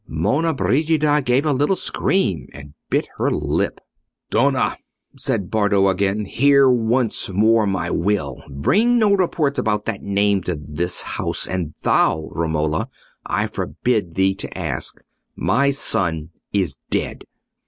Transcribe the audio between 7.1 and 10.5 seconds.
more my will. Bring no reports about that name